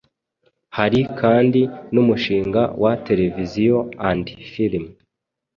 [0.77, 1.61] Hari kandi
[1.93, 4.85] n’umushinga wa ‘Television and Film’